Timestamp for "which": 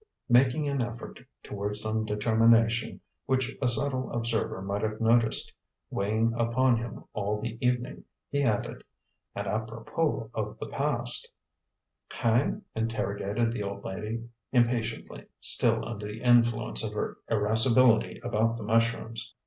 3.27-3.55